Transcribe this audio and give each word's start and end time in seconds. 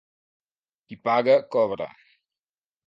Qui 0.87 0.97
paga 1.09 1.37
cobra. 1.57 1.91